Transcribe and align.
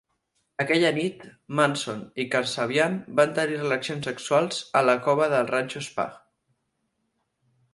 Aquella 0.63 0.89
nit, 0.93 1.19
Manson 1.59 1.99
i 2.23 2.25
Kasabian 2.35 2.95
van 3.19 3.35
tenir 3.41 3.59
relacions 3.59 4.09
sexuals 4.11 4.63
a 4.81 4.83
la 4.87 4.97
cova 5.09 5.29
del 5.35 5.53
ranxo 5.55 5.85
Spahn. 5.91 6.17